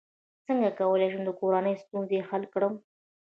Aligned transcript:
څنګه 0.47 0.69
کولی 0.79 1.07
شم 1.11 1.21
د 1.25 1.29
کورنۍ 1.39 1.73
ستونزې 1.83 2.17
حل 2.29 2.43
کړم 2.53 2.73